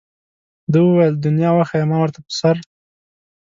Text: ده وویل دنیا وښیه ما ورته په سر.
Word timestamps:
ده 0.71 0.79
وویل 0.83 1.15
دنیا 1.23 1.49
وښیه 1.53 1.85
ما 1.89 1.97
ورته 1.99 2.19
په 2.25 2.31
سر. 2.39 2.55